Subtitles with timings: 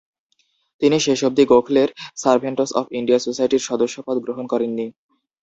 [0.81, 1.89] তিনি শেষ অবধি গোখলের
[2.17, 4.85] সারভেন্টস অফ ইন্ডিয়া সোসাইটির সদস্যপদ গ্রহণ করেননি।